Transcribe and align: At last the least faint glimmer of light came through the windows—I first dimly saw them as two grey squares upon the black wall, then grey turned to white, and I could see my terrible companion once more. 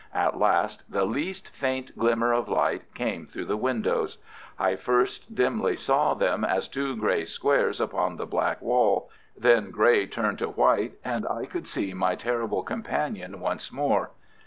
At 0.15 0.39
last 0.39 0.91
the 0.91 1.05
least 1.05 1.49
faint 1.49 1.95
glimmer 1.95 2.33
of 2.33 2.49
light 2.49 2.91
came 2.95 3.27
through 3.27 3.45
the 3.45 3.55
windows—I 3.55 4.75
first 4.75 5.35
dimly 5.35 5.75
saw 5.75 6.15
them 6.15 6.43
as 6.43 6.67
two 6.67 6.95
grey 6.95 7.23
squares 7.25 7.79
upon 7.79 8.17
the 8.17 8.25
black 8.25 8.63
wall, 8.63 9.11
then 9.37 9.69
grey 9.69 10.07
turned 10.07 10.39
to 10.39 10.47
white, 10.49 10.93
and 11.05 11.27
I 11.27 11.45
could 11.45 11.67
see 11.67 11.93
my 11.93 12.15
terrible 12.15 12.63
companion 12.63 13.39
once 13.39 13.71
more. 13.71 14.09